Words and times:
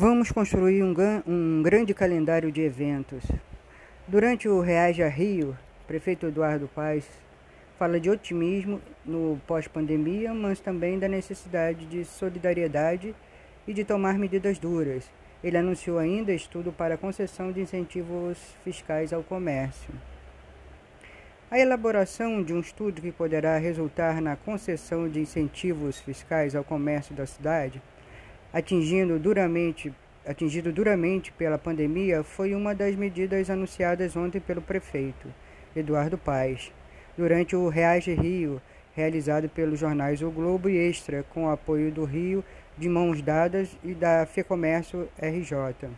Vamos 0.00 0.30
construir 0.30 0.84
um, 0.84 0.94
um 1.26 1.60
grande 1.60 1.92
calendário 1.92 2.52
de 2.52 2.60
eventos. 2.60 3.24
Durante 4.06 4.48
o 4.48 4.60
Reaja 4.60 5.08
Rio, 5.08 5.58
prefeito 5.88 6.26
Eduardo 6.26 6.70
Paes 6.72 7.04
fala 7.76 7.98
de 7.98 8.08
otimismo 8.08 8.80
no 9.04 9.40
pós-pandemia, 9.44 10.32
mas 10.32 10.60
também 10.60 11.00
da 11.00 11.08
necessidade 11.08 11.84
de 11.86 12.04
solidariedade 12.04 13.12
e 13.66 13.74
de 13.74 13.82
tomar 13.82 14.16
medidas 14.16 14.56
duras. 14.56 15.10
Ele 15.42 15.58
anunciou 15.58 15.98
ainda 15.98 16.32
estudo 16.32 16.70
para 16.70 16.96
concessão 16.96 17.50
de 17.50 17.60
incentivos 17.60 18.38
fiscais 18.62 19.12
ao 19.12 19.24
comércio. 19.24 19.92
A 21.50 21.58
elaboração 21.58 22.40
de 22.40 22.54
um 22.54 22.60
estudo 22.60 23.02
que 23.02 23.10
poderá 23.10 23.58
resultar 23.58 24.22
na 24.22 24.36
concessão 24.36 25.08
de 25.08 25.18
incentivos 25.18 25.98
fiscais 25.98 26.54
ao 26.54 26.62
comércio 26.62 27.16
da 27.16 27.26
cidade 27.26 27.82
atingindo 28.52 29.18
duramente, 29.18 29.92
atingido 30.26 30.72
duramente 30.72 31.32
pela 31.32 31.58
pandemia, 31.58 32.22
foi 32.22 32.54
uma 32.54 32.74
das 32.74 32.94
medidas 32.96 33.50
anunciadas 33.50 34.16
ontem 34.16 34.40
pelo 34.40 34.62
prefeito 34.62 35.28
Eduardo 35.76 36.16
Paes, 36.16 36.72
durante 37.16 37.54
o 37.54 37.68
Reage 37.68 38.14
Rio, 38.14 38.60
realizado 38.94 39.48
pelos 39.48 39.78
jornais 39.78 40.22
O 40.22 40.30
Globo 40.30 40.68
e 40.68 40.76
Extra, 40.76 41.24
com 41.30 41.44
o 41.44 41.50
apoio 41.50 41.92
do 41.92 42.04
Rio 42.04 42.44
de 42.76 42.88
Mãos 42.88 43.20
Dadas 43.22 43.76
e 43.84 43.92
da 43.92 44.24
FEComércio 44.26 45.08
RJ. 45.20 45.88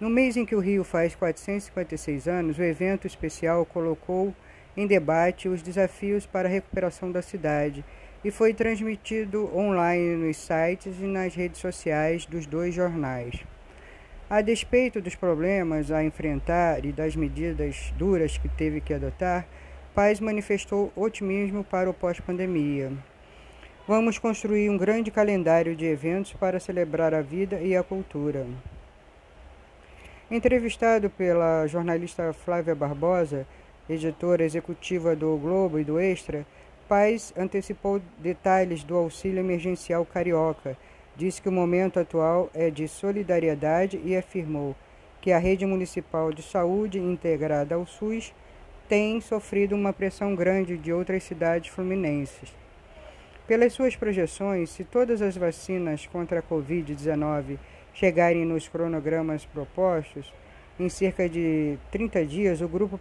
No 0.00 0.08
mês 0.08 0.36
em 0.36 0.46
que 0.46 0.54
o 0.54 0.60
Rio 0.60 0.84
faz 0.84 1.14
456 1.16 2.28
anos, 2.28 2.58
o 2.58 2.62
evento 2.62 3.06
especial 3.06 3.66
colocou 3.66 4.34
em 4.76 4.86
debate 4.86 5.48
os 5.48 5.60
desafios 5.60 6.24
para 6.24 6.48
a 6.48 6.50
recuperação 6.50 7.10
da 7.10 7.20
cidade 7.20 7.84
e 8.24 8.30
foi 8.30 8.52
transmitido 8.52 9.50
online 9.56 10.16
nos 10.16 10.36
sites 10.36 10.98
e 11.00 11.04
nas 11.04 11.34
redes 11.34 11.60
sociais 11.60 12.26
dos 12.26 12.46
dois 12.46 12.74
jornais. 12.74 13.44
A 14.28 14.42
despeito 14.42 15.00
dos 15.00 15.14
problemas 15.14 15.90
a 15.90 16.04
enfrentar 16.04 16.84
e 16.84 16.92
das 16.92 17.16
medidas 17.16 17.92
duras 17.96 18.36
que 18.36 18.48
teve 18.48 18.80
que 18.80 18.92
adotar, 18.92 19.46
Paz 19.94 20.20
manifestou 20.20 20.92
otimismo 20.94 21.64
para 21.64 21.90
o 21.90 21.94
pós-pandemia. 21.94 22.92
Vamos 23.86 24.18
construir 24.18 24.68
um 24.68 24.76
grande 24.76 25.10
calendário 25.10 25.74
de 25.74 25.86
eventos 25.86 26.34
para 26.34 26.60
celebrar 26.60 27.14
a 27.14 27.22
vida 27.22 27.58
e 27.60 27.74
a 27.74 27.82
cultura. 27.82 28.46
Entrevistado 30.30 31.08
pela 31.08 31.66
jornalista 31.66 32.34
Flávia 32.34 32.74
Barbosa, 32.74 33.46
editora 33.88 34.44
executiva 34.44 35.16
do 35.16 35.36
Globo 35.38 35.78
e 35.78 35.84
do 35.84 35.98
Extra, 35.98 36.46
Paz 36.88 37.34
antecipou 37.36 38.00
detalhes 38.18 38.82
do 38.82 38.96
auxílio 38.96 39.40
emergencial 39.40 40.06
carioca, 40.06 40.74
disse 41.14 41.42
que 41.42 41.48
o 41.48 41.52
momento 41.52 42.00
atual 42.00 42.48
é 42.54 42.70
de 42.70 42.88
solidariedade 42.88 44.00
e 44.02 44.16
afirmou 44.16 44.74
que 45.20 45.30
a 45.30 45.38
rede 45.38 45.66
municipal 45.66 46.32
de 46.32 46.42
saúde 46.42 46.98
integrada 46.98 47.74
ao 47.74 47.84
SUS 47.84 48.32
tem 48.88 49.20
sofrido 49.20 49.74
uma 49.74 49.92
pressão 49.92 50.34
grande 50.34 50.78
de 50.78 50.90
outras 50.90 51.24
cidades 51.24 51.70
fluminenses. 51.70 52.54
Pelas 53.46 53.74
suas 53.74 53.94
projeções, 53.94 54.70
se 54.70 54.82
todas 54.82 55.20
as 55.20 55.36
vacinas 55.36 56.06
contra 56.06 56.40
a 56.40 56.42
Covid-19 56.42 57.58
chegarem 57.92 58.46
nos 58.46 58.66
cronogramas 58.66 59.44
propostos, 59.44 60.32
em 60.78 60.88
cerca 60.88 61.28
de 61.28 61.76
30 61.90 62.24
dias, 62.24 62.60
o 62.60 62.68
grupo 62.68 63.00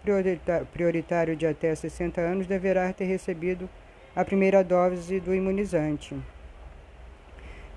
prioritário 0.74 1.36
de 1.36 1.46
até 1.46 1.74
60 1.74 2.20
anos 2.20 2.48
deverá 2.48 2.92
ter 2.92 3.06
recebido 3.06 3.70
a 4.16 4.26
primeira 4.26 4.64
dose 4.64 5.20
do 5.20 5.34
imunizante. 5.34 6.16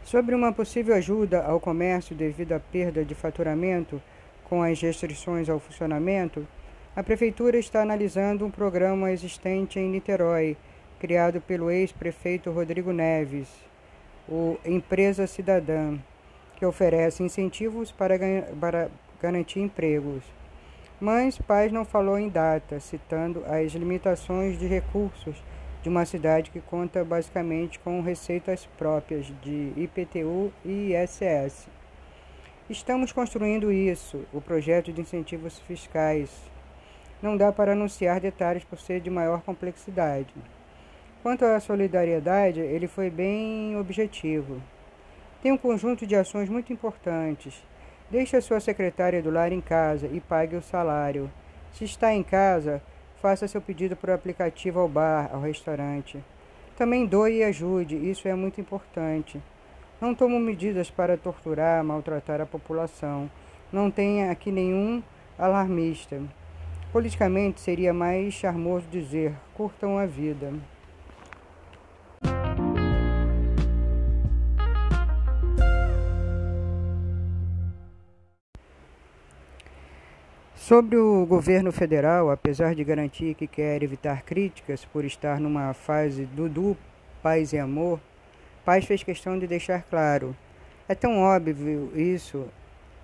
Sobre 0.02 0.34
uma 0.34 0.52
possível 0.52 0.94
ajuda 0.94 1.42
ao 1.42 1.60
comércio 1.60 2.16
devido 2.16 2.52
à 2.52 2.60
perda 2.60 3.04
de 3.04 3.14
faturamento 3.14 4.00
com 4.44 4.62
as 4.62 4.80
restrições 4.80 5.48
ao 5.48 5.60
funcionamento, 5.60 6.46
a 6.96 7.02
Prefeitura 7.02 7.58
está 7.58 7.82
analisando 7.82 8.44
um 8.44 8.50
programa 8.50 9.12
existente 9.12 9.78
em 9.78 9.89
Niterói, 9.89 10.56
criado 10.98 11.40
pelo 11.40 11.70
ex-prefeito 11.70 12.50
Rodrigo 12.50 12.92
Neves, 12.92 13.48
o 14.28 14.58
Empresa 14.64 15.27
Cidadã, 15.27 15.96
que 16.56 16.66
oferece 16.66 17.22
incentivos 17.22 17.92
para, 17.92 18.18
para 18.60 18.90
garantir 19.20 19.61
empregos. 19.61 20.23
Mas 21.01 21.39
Paz 21.39 21.73
não 21.73 21.85
falou 21.85 22.19
em 22.19 22.29
data, 22.29 22.79
citando 22.79 23.42
as 23.47 23.73
limitações 23.73 24.58
de 24.58 24.67
recursos 24.67 25.42
de 25.83 25.89
uma 25.89 26.05
cidade 26.05 26.51
que 26.51 26.61
conta 26.61 27.03
basicamente 27.05 27.79
com 27.79 28.03
receitas 28.03 28.67
próprias 28.77 29.27
de 29.42 29.73
IPTU 29.77 30.53
e 30.64 30.92
ISS. 30.92 31.69
Estamos 32.69 33.13
construindo 33.13 33.73
isso, 33.73 34.25
o 34.33 34.41
projeto 34.41 34.92
de 34.92 35.01
incentivos 35.01 35.58
fiscais. 35.61 36.31
Não 37.23 37.37
dá 37.37 37.51
para 37.51 37.73
anunciar 37.73 38.20
detalhes 38.20 38.64
por 38.64 38.79
ser 38.79 39.01
de 39.01 39.11
maior 39.11 39.41
complexidade. 39.42 40.35
Quanto 41.23 41.45
à 41.45 41.58
solidariedade, 41.61 42.61
ele 42.61 42.87
foi 42.87 43.11
bem 43.11 43.77
objetivo. 43.77 44.63
Tem 45.42 45.51
um 45.51 45.58
conjunto 45.58 46.07
de 46.07 46.14
ações 46.14 46.48
muito 46.48 46.73
importantes 46.73 47.63
Deixe 48.10 48.36
a 48.36 48.42
sua 48.42 48.58
secretária 48.58 49.22
do 49.22 49.30
lar 49.30 49.52
em 49.52 49.60
casa 49.60 50.08
e 50.12 50.18
pague 50.18 50.56
o 50.56 50.62
salário. 50.62 51.30
Se 51.72 51.84
está 51.84 52.12
em 52.12 52.24
casa, 52.24 52.82
faça 53.22 53.46
seu 53.46 53.60
pedido 53.60 53.94
por 53.94 54.10
aplicativo 54.10 54.80
ao 54.80 54.88
bar, 54.88 55.30
ao 55.32 55.40
restaurante. 55.40 56.18
Também 56.76 57.06
doe 57.06 57.36
e 57.36 57.44
ajude, 57.44 57.94
isso 57.94 58.26
é 58.26 58.34
muito 58.34 58.60
importante. 58.60 59.40
Não 60.00 60.12
tomo 60.12 60.40
medidas 60.40 60.90
para 60.90 61.16
torturar, 61.16 61.84
maltratar 61.84 62.40
a 62.40 62.46
população. 62.46 63.30
Não 63.72 63.90
tenha 63.92 64.32
aqui 64.32 64.50
nenhum 64.50 65.00
alarmista. 65.38 66.20
Politicamente 66.92 67.60
seria 67.60 67.94
mais 67.94 68.34
charmoso 68.34 68.86
dizer: 68.90 69.34
curtam 69.54 69.98
a 69.98 70.06
vida. 70.06 70.52
Sobre 80.70 80.97
o 80.97 81.27
governo 81.27 81.73
federal, 81.73 82.31
apesar 82.31 82.77
de 82.77 82.85
garantir 82.85 83.35
que 83.35 83.48
quer 83.48 83.83
evitar 83.83 84.23
críticas 84.23 84.85
por 84.85 85.05
estar 85.05 85.41
numa 85.41 85.75
fase 85.75 86.27
Dudu, 86.27 86.77
paz 87.20 87.53
e 87.53 87.58
amor, 87.58 87.98
Paz 88.64 88.85
fez 88.85 89.03
questão 89.03 89.36
de 89.36 89.48
deixar 89.48 89.83
claro: 89.83 90.33
é 90.89 90.95
tão 90.95 91.19
óbvio 91.19 91.91
isso, 91.97 92.47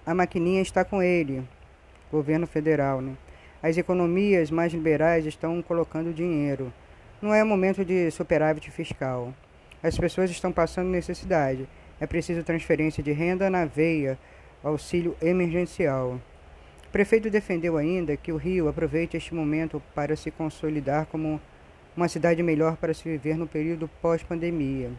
a 0.07 0.15
maquininha 0.15 0.63
está 0.63 0.85
com 0.85 1.03
ele, 1.03 1.43
governo 2.09 2.47
federal, 2.47 3.01
né? 3.01 3.17
As 3.61 3.77
economias 3.77 4.49
mais 4.49 4.73
liberais 4.73 5.27
estão 5.27 5.61
colocando 5.61 6.15
dinheiro. 6.15 6.73
Não 7.21 7.35
é 7.35 7.43
momento 7.43 7.85
de 7.85 8.13
superávit 8.13 8.71
fiscal. 8.71 9.35
As 9.83 9.99
pessoas 9.99 10.31
estão 10.31 10.53
passando 10.53 10.89
necessidade. 10.89 11.69
É 12.01 12.07
preciso 12.07 12.45
transferência 12.45 13.03
de 13.03 13.11
renda 13.11 13.51
na 13.51 13.65
veia, 13.65 14.17
auxílio 14.63 15.17
emergencial. 15.21 16.21
Prefeito 16.97 17.29
defendeu 17.29 17.77
ainda 17.77 18.17
que 18.17 18.33
o 18.33 18.39
Rio 18.39 18.69
aproveite 18.69 19.19
este 19.19 19.35
momento 19.35 19.83
para 19.95 20.17
se 20.17 20.31
consolidar 20.31 21.05
como 21.05 21.39
uma 21.95 22.09
cidade 22.09 22.43
melhor 22.43 22.79
para 22.79 22.95
se 22.95 23.05
viver 23.07 23.37
no 23.37 23.47
período 23.47 23.87
pós-pandemia. 24.01 24.91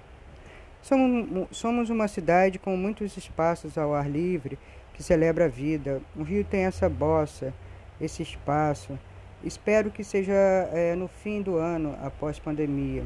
Somos 1.50 1.90
uma 1.90 2.08
cidade 2.08 2.60
com 2.60 2.78
muitos 2.78 3.18
espaços 3.18 3.80
ao 3.80 3.96
ar 3.96 4.08
livre 4.08 4.60
que 4.94 5.02
celebra 5.02 5.46
a 5.46 5.48
vida. 5.48 6.00
O 6.16 6.22
Rio 6.22 6.44
tem 6.44 6.66
essa 6.66 6.88
bossa, 6.88 7.52
esse 8.00 8.22
espaço. 8.22 8.96
Espero 9.44 9.90
que 9.90 10.04
seja 10.04 10.36
é, 10.72 10.94
no 10.94 11.08
fim 11.08 11.42
do 11.42 11.56
ano, 11.56 11.98
após 12.04 12.38
pandemia. 12.38 13.02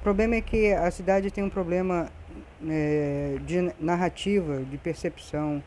O 0.00 0.02
problema 0.02 0.34
é 0.34 0.40
que 0.40 0.72
a 0.72 0.90
cidade 0.90 1.30
tem 1.30 1.44
um 1.44 1.48
problema 1.48 2.10
é, 2.68 3.36
de 3.46 3.72
narrativa, 3.78 4.64
de 4.64 4.76
percepção. 4.78 5.62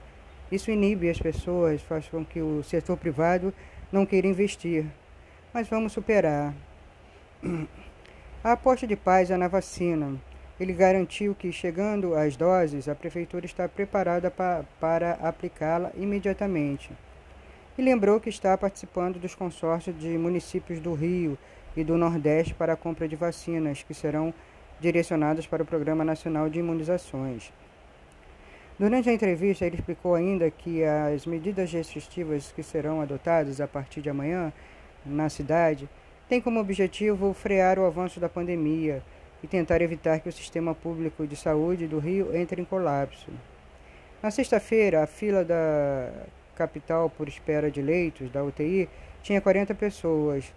Isso 0.51 0.71
inibe 0.71 1.09
as 1.09 1.19
pessoas, 1.19 1.81
faz 1.81 2.07
com 2.07 2.25
que 2.25 2.41
o 2.41 2.63
setor 2.63 2.97
privado 2.97 3.53
não 3.91 4.05
queira 4.05 4.27
investir. 4.27 4.85
Mas 5.53 5.67
vamos 5.67 5.93
superar. 5.93 6.53
A 8.43 8.53
aposta 8.53 8.87
de 8.87 8.95
paz 8.95 9.29
é 9.29 9.37
na 9.37 9.47
vacina. 9.47 10.15
Ele 10.59 10.73
garantiu 10.73 11.33
que, 11.33 11.51
chegando 11.51 12.15
às 12.15 12.35
doses, 12.35 12.89
a 12.89 12.95
prefeitura 12.95 13.45
está 13.45 13.67
preparada 13.69 14.29
pa 14.29 14.65
para 14.79 15.13
aplicá-la 15.13 15.91
imediatamente. 15.95 16.91
E 17.77 17.81
lembrou 17.81 18.19
que 18.19 18.29
está 18.29 18.57
participando 18.57 19.19
dos 19.19 19.33
consórcios 19.33 19.97
de 19.97 20.17
municípios 20.17 20.79
do 20.79 20.93
Rio 20.93 21.37
e 21.77 21.83
do 21.83 21.97
Nordeste 21.97 22.53
para 22.53 22.73
a 22.73 22.75
compra 22.75 23.07
de 23.07 23.15
vacinas, 23.15 23.83
que 23.83 23.93
serão 23.93 24.33
direcionadas 24.81 25.47
para 25.47 25.63
o 25.63 25.65
Programa 25.65 26.03
Nacional 26.03 26.49
de 26.49 26.59
Imunizações. 26.59 27.53
Durante 28.79 29.09
a 29.09 29.13
entrevista, 29.13 29.65
ele 29.65 29.75
explicou 29.75 30.15
ainda 30.15 30.49
que 30.49 30.85
as 30.85 31.25
medidas 31.25 31.69
restritivas 31.69 32.53
que 32.53 32.63
serão 32.63 33.01
adotadas 33.01 33.59
a 33.59 33.67
partir 33.67 33.99
de 33.99 34.09
amanhã 34.09 34.53
na 35.05 35.27
cidade 35.27 35.89
têm 36.29 36.39
como 36.39 36.61
objetivo 36.61 37.33
frear 37.33 37.77
o 37.77 37.85
avanço 37.85 38.21
da 38.21 38.29
pandemia 38.29 39.03
e 39.43 39.47
tentar 39.47 39.81
evitar 39.81 40.21
que 40.21 40.29
o 40.29 40.31
sistema 40.31 40.73
público 40.73 41.27
de 41.27 41.35
saúde 41.35 41.87
do 41.87 41.99
Rio 41.99 42.33
entre 42.33 42.61
em 42.61 42.63
colapso. 42.63 43.29
Na 44.23 44.31
sexta-feira, 44.31 45.03
a 45.03 45.07
fila 45.07 45.43
da 45.43 46.09
capital 46.55 47.09
por 47.09 47.27
espera 47.27 47.69
de 47.69 47.81
leitos 47.81 48.31
da 48.31 48.41
UTI 48.41 48.87
tinha 49.21 49.41
40 49.41 49.75
pessoas. 49.75 50.53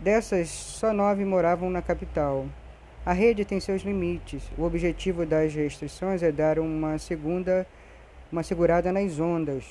Dessas, 0.00 0.48
só 0.48 0.92
nove 0.92 1.24
moravam 1.24 1.68
na 1.68 1.82
capital. 1.82 2.46
A 3.04 3.14
rede 3.14 3.46
tem 3.46 3.58
seus 3.58 3.80
limites. 3.80 4.42
O 4.58 4.64
objetivo 4.64 5.24
das 5.24 5.54
restrições 5.54 6.22
é 6.22 6.30
dar 6.30 6.58
uma 6.58 6.98
segunda, 6.98 7.66
uma 8.30 8.42
segurada 8.42 8.92
nas 8.92 9.18
ondas. 9.18 9.64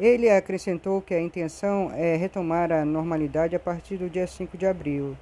Ele 0.00 0.30
acrescentou 0.30 1.02
que 1.02 1.14
a 1.14 1.20
intenção 1.20 1.90
é 1.94 2.16
retomar 2.16 2.72
a 2.72 2.86
normalidade 2.86 3.54
a 3.54 3.60
partir 3.60 3.98
do 3.98 4.08
dia 4.08 4.26
5 4.26 4.56
de 4.56 4.66
abril, 4.66 5.14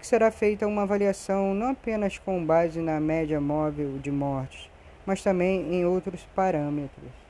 que 0.00 0.06
será 0.06 0.30
feita 0.32 0.66
uma 0.66 0.82
avaliação 0.82 1.54
não 1.54 1.70
apenas 1.70 2.18
com 2.18 2.44
base 2.44 2.80
na 2.80 2.98
média 2.98 3.40
móvel 3.40 3.96
de 3.98 4.10
mortes, 4.10 4.68
mas 5.06 5.22
também 5.22 5.72
em 5.72 5.84
outros 5.84 6.26
parâmetros. 6.34 7.29